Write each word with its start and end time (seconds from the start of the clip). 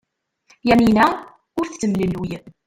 Yamina 0.67 1.05
ur 1.59 1.65
tettemlelluy. 1.67 2.31